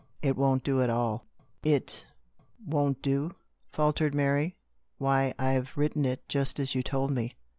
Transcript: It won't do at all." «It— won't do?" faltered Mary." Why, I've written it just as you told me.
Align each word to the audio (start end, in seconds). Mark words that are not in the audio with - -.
It 0.23 0.35
won't 0.35 0.63
do 0.63 0.81
at 0.81 0.89
all." 0.89 1.27
«It— 1.73 2.07
won't 2.65 3.03
do?" 3.03 3.35
faltered 3.71 4.15
Mary." 4.15 4.55
Why, 4.97 5.35
I've 5.37 5.77
written 5.77 6.05
it 6.05 6.27
just 6.27 6.59
as 6.59 6.73
you 6.73 6.81
told 6.81 7.11
me. 7.11 7.35